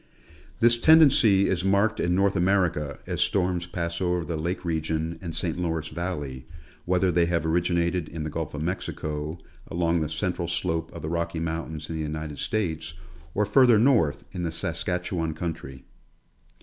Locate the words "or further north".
13.35-14.25